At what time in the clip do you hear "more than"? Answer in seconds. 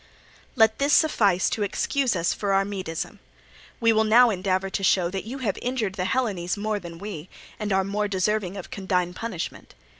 6.57-6.97